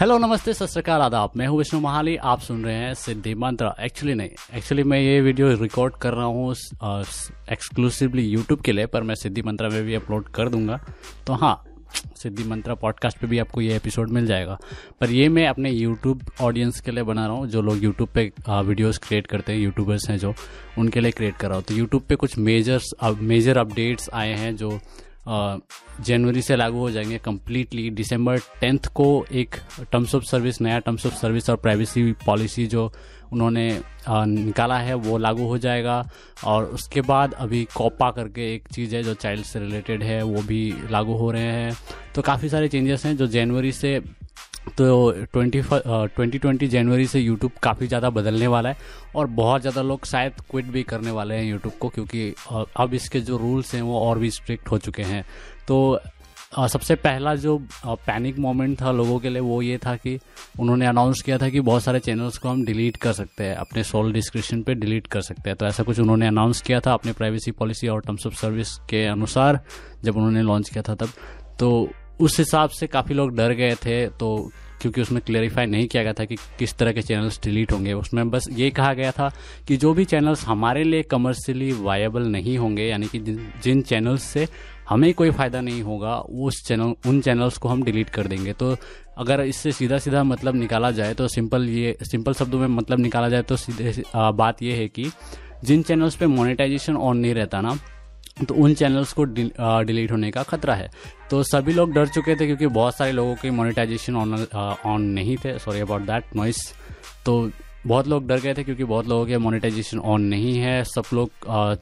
[0.00, 4.14] Hello नमस्ते, सत आदाब। मैं हूँ विष्णु महाली, आप सुन रहे हैं सिद्धि मंत्र। एक्चुअली
[4.14, 6.54] नहीं एक्चुअली मैं ये वीडियो रिकॉर्ड कर रहा हूँ
[7.52, 10.78] एक्सक्लूसिवली यूट्यूब के लिए, पर मैं सिद्धि मंत्रा में भी अपलोड कर दूँगा।
[11.26, 11.52] तो हाँ
[12.16, 14.58] सिद्धि मंत्रा पॉडकास्ट पे भी आपको ये एपिसोड मिल जाएगा।
[15.00, 18.30] पर ये मैं अपने यूट्यूब ऑडियंस के लिए बना रहा हूँ, जो लोग यूट्यूब पे
[18.48, 20.34] वीडियोस क्रिएट करते हैं यूट्यूबर्स हैं जो,
[20.78, 24.56] उनके लिए क्रिएट कर रहा हूँ। तो यूट्यूब पे कुछ मेजर्स मेजर अपडेट्स आए हैं,
[24.56, 24.78] जो
[25.28, 29.56] जनवरी से लागू हो जाएँगे कम्प्लीटली दिसंबर टेंथ को एक
[29.92, 32.92] टर्म्स ऑफ़ सर्विस नया टर्म्स ऑफ़ सर्विस और प्राइवेसी पॉलिसी जो
[33.32, 36.10] उन्होंने निकाला है, वो लागू हो जाएगा।
[36.44, 40.42] और उसके बाद अभी कॉपा करके एक चीज़ है जो चाइल्ड से रिलेटेड है, वो
[40.42, 41.76] भी लागू हो रहे हैं।
[42.14, 44.00] तो काफ़ी सारे चेंजेस हैं जो जनवरी से
[44.78, 48.76] तो ट्वेंटी ट्वेंटी ट्वेंटी जनवरी से यूट्यूब काफ़ी ज़्यादा बदलने वाला है
[49.16, 52.34] और बहुत ज़्यादा लोग शायद क्विट भी करने वाले हैं यूट्यूब को क्योंकि
[52.76, 55.24] अब इसके जो रूल्स हैं वो और भी स्ट्रिक्ट हो चुके हैं।
[55.68, 56.00] तो
[56.52, 60.18] सबसे पहला जो पैनिक मोमेंट था लोगों के लिए वो ये था कि
[60.60, 63.82] उन्होंने अनाउंस किया था कि बहुत सारे चैनल्स को हम डिलीट कर सकते हैं, अपने
[63.84, 67.12] सोल डिस्क्रिप्शन पे डिलीट कर सकते हैं। तो ऐसा कुछ उन्होंने अनाउंस किया था अपने
[67.12, 69.60] प्राइवेसी पॉलिसी और टर्म्स ऑफ़ सर्विस के अनुसार
[70.04, 71.08] जब उन्होंने लॉन्च किया था तब।
[71.58, 71.88] तो
[72.20, 74.50] उस हिसाब से काफ़ी लोग डर गए थे तो
[74.82, 78.30] क्योंकि उसमें क्लेरिफाई नहीं किया गया था कि किस तरह के चैनल्स डिलीट होंगे, उसमें
[78.30, 79.28] बस ये कहा गया था
[79.68, 83.18] कि जो भी चैनल्स हमारे लिए कमर्शियली वायबल नहीं होंगे, यानी कि
[83.64, 84.46] जिन चैनल्स से
[84.88, 88.76] हमें कोई फ़ायदा नहीं होगा उस चैनल उन चैनल्स को हम डिलीट कर देंगे। तो
[89.18, 93.28] अगर इससे सीधा सीधा मतलब निकाला जाए तो सिंपल ये सिंपल शब्दों में मतलब निकाला
[93.28, 95.10] जाए तो सीधे बात ये है कि
[95.64, 97.78] जिन चैनल्स पे मोनेटाइजेशन ऑन नहीं रहता ना
[98.40, 100.90] तो उन चैनल्स को डिलीट होने का खतरा है।
[101.30, 104.46] तो सभी लोग डर चुके थे क्योंकि बहुत सारे लोगों के मोनेटाइजेशन ऑन
[104.86, 106.62] ऑन नहीं थे। सॉरी अबाउट दैट नॉइस
[107.26, 107.50] तो
[107.86, 111.30] बहुत लोग डर गए थे क्योंकि बहुत लोगों के मोनेटाइजेशन ऑन नहीं है। सब लोग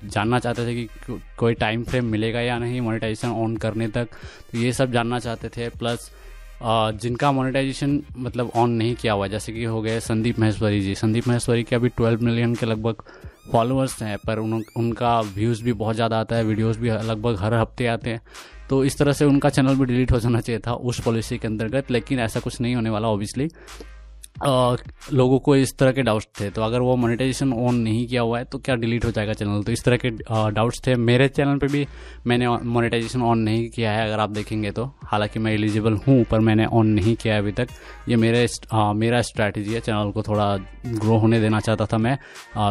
[0.04, 4.08] जानना चाहते थे कि कोई टाइम फ्रेम मिलेगा या नहीं मोनेटाइजेशन ऑन करने तक।
[4.52, 6.10] तो ये सब जानना चाहते थे। प्लस
[6.62, 11.28] जिनका मोनेटाइजेशन मतलब ऑन नहीं किया हुआ जैसे कि हो गए संदीप महेश्वरी जी। संदीप
[11.28, 13.02] महेश्वरी के अभी 12 मिलियन के लगभग
[13.52, 17.54] फॉलोअर्स हैं पर उन, उनका व्यूज़ भी बहुत ज़्यादा आता है वीडियोस भी लगभग हर
[17.54, 18.20] हफ़्ते आते हैं।
[18.70, 21.48] तो इस तरह से उनका चैनल भी डिलीट हो जाना चाहिए था उस पॉलिसी के
[21.48, 23.48] अंतर्गत लेकिन ऐसा कुछ नहीं होने वाला ऑब्वियसली
[24.42, 28.38] लोगों को इस तरह के डाउट्स थे। तो अगर वो मोनेटाइजेशन ऑन नहीं किया हुआ
[28.38, 30.10] है तो क्या डिलीट हो जाएगा चैनल तो इस तरह के
[30.52, 31.86] डाउट्स थे। मेरे चैनल पे भी
[32.26, 36.40] मैंने मोनेटाइजेशन ऑन नहीं किया है अगर आप देखेंगे तो। हालाँकि मैं एलिजिबल हूँ पर
[36.40, 37.68] मैंने ऑन नहीं किया है अभी तक।
[38.08, 40.56] ये मेरे आ, मेरा स्ट्रैटेजी है चैनल को थोड़ा
[40.86, 42.18] ग्रो होने देना चाहता था मैं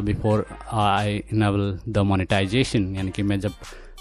[0.06, 3.52] before I enable the monetization यानी कि मैं जब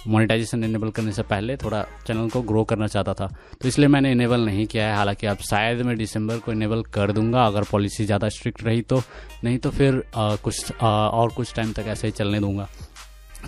[0.06, 3.26] मोनेटाइजेशन इनेबल करने से पहले थोड़ा चैनल को ग्रो करना चाहता था।
[3.60, 7.12] तो इसलिए मैंने इनेबल नहीं किया है। हालाँकि अब शायद मैं दिसंबर को इनेबल कर
[7.12, 9.02] दूँगा। अगर पॉलिसी ज़्यादा स्ट्रिक्ट रही तो
[9.44, 12.68] नहीं तो फिर आ, कुछ आ, और कुछ टाइम तक ऐसे ही चलने दूँगा।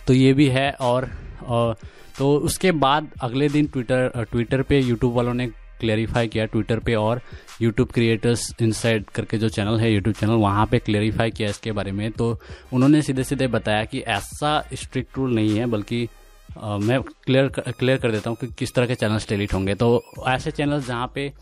[0.07, 1.73] तो ये भी है और आ,
[2.19, 5.47] तो उसके बाद अगले दिन ट्विटर ट्विटर पे यूट्यूब वालों ने
[5.81, 7.21] क्लेरिफाई किया। ट्विटर पे और
[7.63, 11.93] यूट्यूब क्रिएटर्स इनसाइड करके जो चैनल है यूट्यूब चैनल वहाँ पे क्लेरिफाई किया इसके बारे
[11.93, 12.39] में। तो
[12.73, 16.09] उन्होंने सीधे सीधे बताया कि ऐसा स्ट्रिक्ट रूल नहीं है बल्कि
[16.57, 20.51] मैं क्लियर क्लियर कर देता हूँ कि किस तरह के चैनल्स डिलीट होंगे। तो ऐसे
[20.51, 21.33] चैनल्स जहाँ पे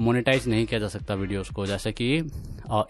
[0.00, 2.14] मोनेटाइज नहीं किया जा सकता वीडियोस को, जैसे कि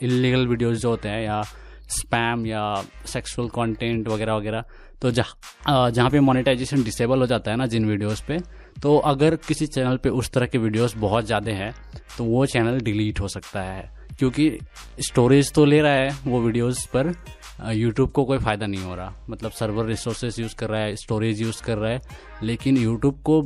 [0.02, 1.42] इलीगल वीडियोस जो होते हैं या
[1.90, 4.64] स्पैम या सेक्सुअल कंटेंट वगैरह वगैरह
[5.02, 8.38] तो जहाँ जहाँ पे मोनेटाइजेशन डिसेबल हो जाता है ना जिन वीडियोस पे
[8.82, 11.74] तो अगर किसी चैनल पे उस तरह के वीडियोस बहुत ज़्यादा हैं
[12.16, 14.50] तो वो चैनल डिलीट हो सकता है। क्योंकि
[15.00, 17.12] स्टोरेज तो ले रहा है वो वीडियोस पर
[17.64, 21.40] यूट्यूब को कोई फ़ायदा नहीं हो रहा। मतलब सर्वर रिसोर्सेज यूज़ कर रहा है स्टोरेज
[21.42, 22.00] यूज़ कर रहा है
[22.42, 23.40] लेकिन यूट्यूब को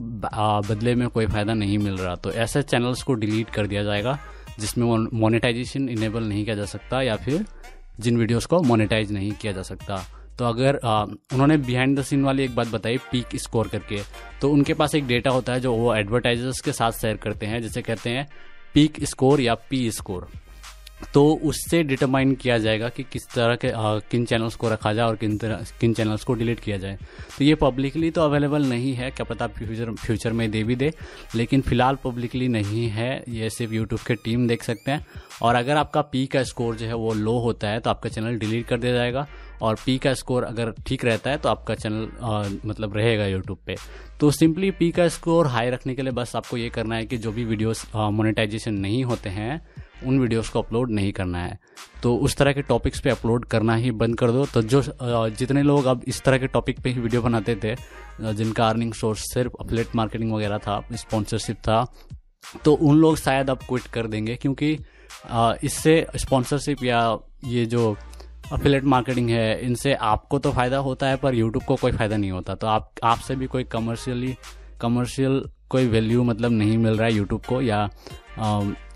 [0.69, 4.19] बदले में कोई फ़ायदा नहीं मिल रहा। तो ऐसे चैनल्स को डिलीट कर दिया जाएगा
[4.59, 7.45] जिसमें मोनेटाइजेशन इनेबल नहीं किया जा सकता या फिर
[8.01, 10.03] जिन वीडियोस को मोनेटाइज नहीं किया जा सकता।
[10.39, 14.01] तो अगर आ, उन्होंने बिहाइंड द सीन वाली एक बात बताई पीक स्कोर करके
[14.41, 17.61] तो उनके पास एक डेटा होता है जो वो एडवर्टाइजर्स के साथ शेयर करते हैं
[17.63, 18.27] जैसे कहते हैं
[18.75, 20.29] पीक स्कोर या पी स्कोर
[21.15, 25.07] तो उससे डिटरमाइन किया जाएगा कि किस तरह के आ, किन चैनल्स को रखा जाए
[25.07, 26.99] और किन तरह किन चैनल्स को डिलीट किया जाए।
[27.39, 30.93] तो ये पब्लिकली तो अवेलेबल नहीं है क्या पता फ्यूचर फ्यूचर में दे भी दे
[31.35, 35.07] लेकिन फ़िलहाल पब्लिकली नहीं है। ये सिर्फ़ यूट्यूब के टीम देख सकते हैं।
[35.43, 38.39] और अगर आपका पी का स्कोर जो है वो लो होता है तो आपका चैनल
[38.39, 39.27] डिलीट कर दिया जाएगा।
[39.63, 43.77] और पी का स्कोर अगर ठीक रहता है तो आपका चैनल मतलब रहेगा यूट्यूब पे।
[44.21, 47.17] तो सिंपली पी का स्कोर हाई रखने के लिए बस आपको ये करना है कि
[47.17, 49.61] जो भी वीडियोस मोनेटाइजेशन नहीं होते हैं
[50.07, 51.59] उन वीडियोस को अपलोड नहीं करना है।
[52.03, 54.83] तो उस तरह के टॉपिक्स पे अपलोड करना ही बंद कर दो। तो जो
[55.31, 57.75] जितने लोग अब इस तरह के टॉपिक पे ही वीडियो बनाते थे
[58.35, 61.85] जिनका अर्निंग सोर्स सिर्फ़ अपलेट मार्केटिंग वगैरह था स्पॉन्सरशिप था
[62.65, 64.73] तो उन लोग शायद अब क्विट कर देंगे क्योंकि
[65.65, 67.01] इससे स्पॉन्सरशिप या
[67.47, 67.97] ये जो
[68.53, 72.31] अफिलेट मार्केटिंग है, इनसे आपको तो फ़ायदा होता है, पर यूट्यूब को कोई फ़ायदा नहीं
[72.31, 74.35] होता। तो आप, आपसे भी कोई कमर्शियली
[74.81, 77.89] कमर्शियल कोई वैल्यू मतलब नहीं मिल रहा है यूट्यूब को या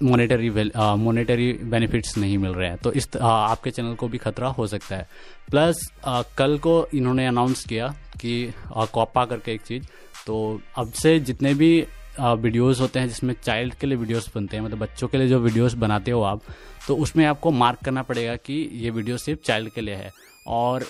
[0.03, 0.51] मोनेटरी
[0.99, 4.67] मोनेटरी बेनिफिट्स नहीं मिल रहे हैं। तो इस आ, आपके चैनल को भी खतरा हो
[4.67, 5.09] सकता है।
[5.51, 7.89] प्लस आ, कल को इन्होंने अनाउंस किया
[8.21, 8.53] कि
[8.95, 9.85] कॉपा करके एक चीज़।
[10.27, 11.87] तो अब से जितने भी
[12.21, 15.39] वीडियोस होते हैं जिसमें चाइल्ड के लिए वीडियोस बनते हैं मतलब बच्चों के लिए जो
[15.41, 16.43] वीडियोस बनाते हो आप
[16.87, 20.11] तो उसमें आपको मार्क करना पड़ेगा कि ये वीडियो सिर्फ़ चाइल्ड के लिए है।
[20.47, 20.85] और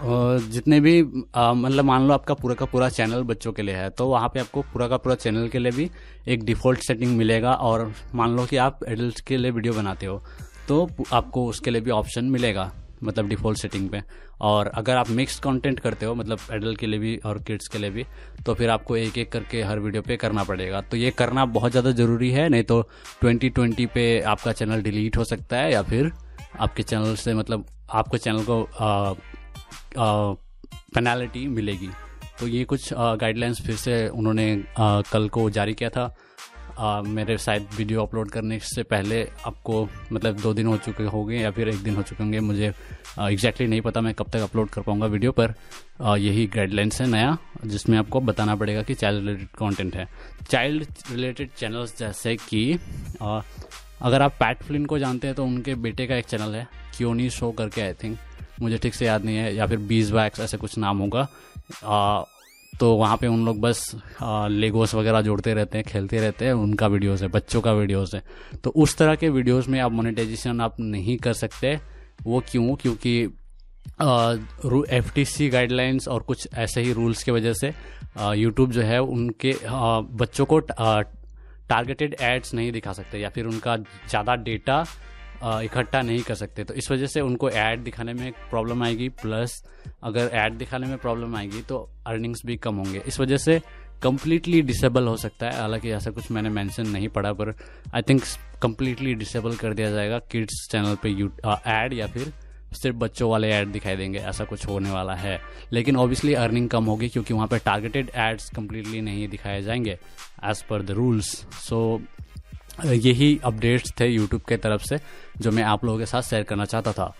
[0.00, 4.06] जितने भी मतलब मान लो आपका पूरा का पूरा चैनल बच्चों के लिए है तो
[4.08, 5.90] वहाँ पे आपको पूरा का पूरा चैनल के लिए भी
[6.28, 10.22] एक डिफ़ॉल्ट सेटिंग मिलेगा और मान लो कि आप एडल्ट के लिए वीडियो बनाते हो
[10.68, 12.70] तो आपको उसके लिए भी ऑप्शन मिलेगा
[13.02, 14.02] मतलब डिफ़ॉल्ट सेटिंग पे।
[14.40, 17.78] और अगर आप मिक्स कंटेंट करते हो मतलब एडल्ट के लिए भी और किड्स के
[17.78, 18.04] लिए भी
[18.46, 21.70] तो फिर आपको एक एक करके हर वीडियो पे करना पड़ेगा। तो ये करना बहुत
[21.70, 22.80] ज़्यादा ज़रूरी है, नहीं तो
[23.24, 26.10] 2020 पे आपका चैनल डिलीट हो सकता है या फिर
[26.60, 28.62] आपके चैनल से मतलब आपके चैनल को
[29.96, 31.88] पेनाल्टी मिलेगी।
[32.40, 36.14] तो ये कुछ गाइडलाइंस फिर से उन्होंने कल को जारी किया था।
[36.78, 39.82] आ, मेरे शायद वीडियो अपलोड करने से पहले आपको
[40.12, 43.36] मतलब दो दिन हो चुके होंगे या फिर एक दिन हो चुके होंगे मुझे एग्जैक्टली
[43.36, 45.54] exactly नहीं पता मैं कब तक अपलोड कर पाऊँगा वीडियो पर।
[46.00, 50.06] आ, यही गाइडलाइंस है नया जिसमें आपको बताना पड़ेगा कि चाइल्ड रिलेटेड कंटेंट है।
[50.50, 52.72] चाइल्ड रिलेटेड चैनल्स जैसे कि
[53.22, 56.66] अगर आप पैट फ्लिन को जानते हैं तो उनके बेटे का एक चैनल है
[56.96, 58.18] क्योनी शो करके आई थिंक
[58.60, 61.28] मुझे ठीक से याद नहीं है या फिर बीस वैक्स ऐसे कुछ नाम होगा।
[62.72, 63.80] तो वहाँ पे उन लोग बस
[64.22, 68.22] लेगोस वगैरह जोड़ते रहते हैं खेलते रहते हैं उनका वीडियोस है बच्चों का वीडियोस है।
[68.64, 71.78] तो उस तरह के वीडियोस में आप मोनेटाइजेशन आप नहीं कर सकते।
[72.24, 72.74] वो क्यों?
[72.76, 73.18] क्योंकि
[74.90, 77.72] एफ़ टी सी गाइडलाइंस और कुछ ऐसे ही रूल्स की वजह से
[78.34, 83.76] यूट्यूब जो है उनके आ, बच्चों को टारगेटेड एड्स नहीं दिखा सकते या फिर उनका
[83.76, 84.84] ज़्यादा डेटा
[85.44, 89.62] इकट्ठा नहीं कर सकते। तो इस वजह से उनको ऐड दिखाने में प्रॉब्लम आएगी प्लस
[90.02, 93.60] अगर ऐड दिखाने में प्रॉब्लम आएगी तो अर्निंग्स भी कम होंगे। इस वजह से
[94.02, 97.54] कम्प्लीटली डिसेबल हो सकता है। हालाँकि ऐसा कुछ मैंने मेंशन नहीं पढ़ा, पर
[97.94, 98.22] आई थिंक
[98.62, 101.10] कम्प्लीटली डिसेबल कर दिया जाएगा। किड्स चैनल पे
[101.70, 102.32] ऐड या फिर
[102.72, 105.40] सिर्फ़ बच्चों वाले ऐड दिखाई देंगे। ऐसा कुछ होने वाला है।
[105.72, 109.98] लेकिन ऑब्वियसली अर्निंग कम होगी, क्योंकि वहाँ पे टारगेटेड एड्स कम्प्लीटली नहीं दिखाए जाएँगे
[110.44, 111.30] as per the rules
[111.60, 112.00] so
[112.84, 114.98] यही अपडेट्स थे यूट्यूब के तरफ़ से,
[115.40, 117.12] जो मैं आप लोगों के साथ शेयर करना चाहता था।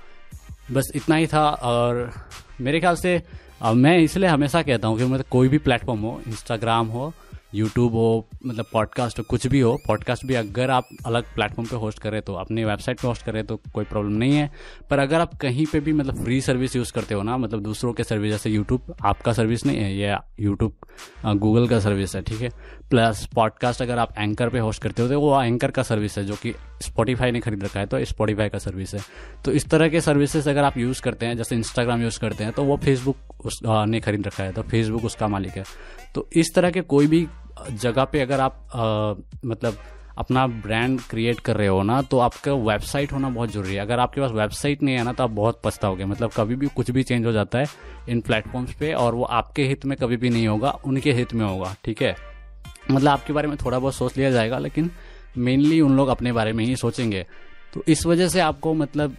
[0.73, 2.11] बस इतना ही था और
[2.61, 3.21] मेरे ख्याल से
[3.65, 7.13] मैं इसलिए हमेशा कहता हूँ कि मतलब कोई भी प्लेटफॉर्म हो इंस्टाग्राम हो
[7.55, 11.77] यूट्यूब हो मतलब पॉडकास्ट हो, कुछ भी हो पॉडकास्ट भी अगर आप अलग प्लेटफॉर्म पे
[11.77, 14.51] होस्ट करें तो अपनी वेबसाइट पे होस्ट करें तो कोई प्रॉब्लम नहीं है।
[14.91, 17.93] पर अगर आप कहीं पे भी मतलब फ्री सर्विस यूज़ करते हो ना मतलब दूसरों
[17.93, 22.41] के सर्विस जैसे यूट्यूब आपका सर्विस नहीं है, ये यूट्यूब गूगल का सर्विस है, ठीक
[22.41, 22.51] है?
[22.91, 26.25] प्लस पॉडकास्ट अगर आप एंकर पे होस्ट करते हो तो वो एंकर का सर्विस है,
[26.25, 29.01] जो कि स्पॉटीफाई ने खरीद रखा है तो स्पॉटीफाई का सर्विस है।
[29.45, 32.53] तो इस तरह के सर्विसेज़ अगर आप यूज़ करते हैं, जैसे इंस्टाग्राम यूज़ करते हैं
[32.53, 35.65] तो वो फेसबुक उस ने खरीद रखा है तो फेसबुक उसका मालिक है।
[36.15, 37.27] तो इस तरह के कोई भी
[37.73, 39.77] जगह पे अगर आप आ, मतलब
[40.19, 43.99] अपना ब्रांड क्रिएट कर रहे हो ना तो आपका वेबसाइट होना बहुत ज़रूरी है। अगर
[43.99, 47.03] आपके पास वेबसाइट नहीं है ना तो आप बहुत पछताओगे। मतलब कभी भी कुछ भी
[47.03, 47.67] चेंज हो जाता है
[48.09, 51.47] इन प्लेटफॉर्म्स पे और वो आपके हित में कभी भी नहीं होगा उनके हित में
[51.47, 52.15] होगा ठीक है?
[52.91, 54.91] मतलब आपके बारे में थोड़ा बहुत सोच लिया जाएगा लेकिन
[55.39, 57.27] मेनली उन लोग अपने बारे में ही सोचेंगे।
[57.75, 59.17] तो इस वजह से आपको मतलब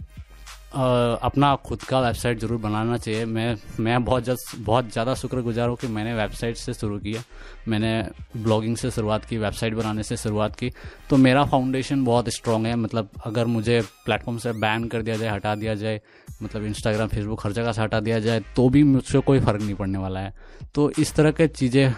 [0.72, 5.76] अपना खुद का वेबसाइट ज़रूर बनाना चाहिए। मैं मैं बहुत जल्द, बहुत ज़्यादा शुक्रगुजार हूँ
[5.76, 7.22] कि मैंने वेबसाइट से शुरू किया
[7.68, 7.90] मैंने
[8.36, 10.70] ब्लॉगिंग से शुरुआत की, वेबसाइट बनाने से शुरुआत की।
[11.10, 15.28] तो मेरा फाउंडेशन बहुत स्ट्रॉन्ग है। मतलब अगर मुझे प्लेटफॉर्म से बैन कर दिया जाए,
[15.30, 16.00] हटा दिया जाए
[16.42, 19.74] मतलब इंस्टाग्राम, फेसबुक, हर जगह से हटा दिया जाए तो भी मुझसे कोई फ़र्क नहीं
[19.74, 20.34] पड़ने वाला है।
[20.74, 21.94] तो इस तरह के चीज़ें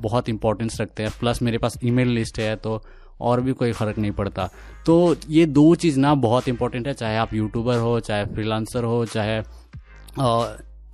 [0.00, 2.82] बहुत इंपॉर्टेंस रखते हैं। प्लस मेरे पास ईमेल लिस्ट है तो
[3.20, 4.48] और भी कोई फ़र्क नहीं पड़ता।
[4.86, 9.04] तो ये दो चीज़ ना बहुत इंपॉर्टेंट है, चाहे आप यूट्यूबर हो, चाहे फ्रीलांसर हो,
[9.06, 9.42] चाहे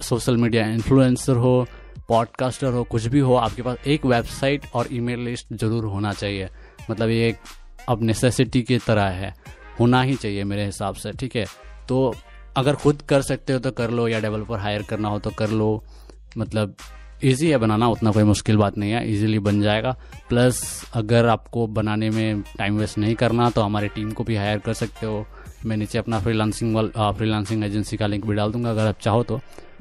[0.00, 1.66] सोशल मीडिया इन्फ्लुएंसर हो
[2.08, 6.48] पॉडकास्टर हो, कुछ भी हो, आपके पास एक वेबसाइट और ईमेल लिस्ट ज़रूर होना चाहिए।
[6.90, 7.36] मतलब ये एक
[7.88, 9.34] अब नेसेसिटी की तरह है।
[9.80, 11.44] होना ही चाहिए मेरे हिसाब से, ठीक है?
[11.88, 12.14] तो
[12.56, 15.50] अगर खुद कर सकते हो तो कर लो, या डेवलपर हायर करना हो तो कर
[15.50, 15.84] लो।
[16.38, 16.74] मतलब
[17.24, 19.96] ईजी है, बनाना उतना कोई मुश्किल बात नहीं है इजीली बन जाएगा।
[20.28, 20.62] प्लस
[20.94, 24.72] अगर आपको बनाने में टाइम वेस्ट नहीं करना तो हमारी टीम को भी हायर कर
[24.74, 25.24] सकते हो।
[25.66, 29.22] मैं नीचे अपना फ्रीलांसिंग वाल फ्रीलांसिंग एजेंसी का लिंक भी डाल दूँगा, अगर आप चाहो
[29.22, 29.40] तो।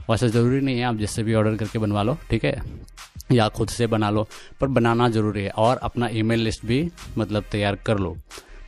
[0.10, 2.62] वैसे ज़रूरी नहीं है, आप जिससे भी ऑर्डर करके बनवा लो, ठीक है?
[3.32, 4.28] या खुद से बना लो,
[4.62, 8.16] पर बनाना ज़रूरी है, और अपना ईमेल लिस्ट भी मतलब तैयार कर लो।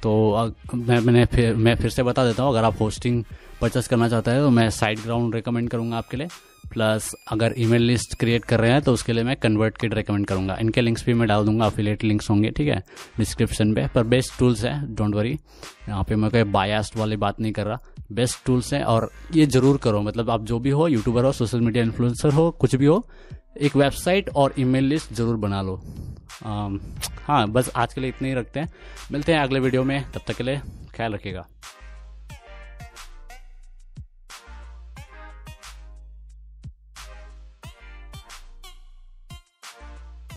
[0.04, 3.24] तो मैं, मैंने फिर, मैं फिर से बता देता हूँ, अगर आप होस्टिंग
[3.62, 6.28] परचेस करना चाहते हैं तो मैं साइड ग्राउंड रिकमेंड करूँगा आपके लिए
[6.72, 10.26] प्लस अगर ईमेल लिस्ट क्रिएट कर रहे हैं तो उसके लिए मैं कन्वर्ट किट रिकमेंड
[10.28, 12.82] करूँगा। इनके लिंक्स भी मैं डाल दूँगा अफिलेट लिंक्स होंगे, ठीक है?
[13.18, 17.40] डिस्क्रिप्शन पे, पर बेस्ट टूल्स है डोंट वरी यहाँ पे मैं कोई बायास्ट वाली बात
[17.40, 17.80] नहीं कर रहा।
[18.12, 21.62] बेस्ट टूल्स हैं, और ये ज़रूर करो मतलब आप जो भी हो यूट्यूबर हो सोशल
[21.62, 23.06] मीडिया इन्फ्लुएंसर हो, कुछ भी हो,
[23.58, 25.82] एक वेबसाइट और ईमेल लिस्ट ज़रूर बना लो।
[27.26, 28.74] हाँ बस आज के लिए इतने ही रखते हैं।
[29.12, 30.62] मिलते हैं अगले वीडियो में। तब तक के लिए
[30.96, 31.46] ख्याल रखिएगा।